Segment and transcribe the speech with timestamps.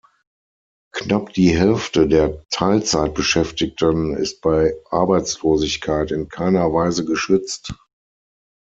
[0.95, 7.71] Knapp die Hälfte der Teilzeitbeschäftigten ist bei Arbeitslosigkeit in keiner Weise geschützt.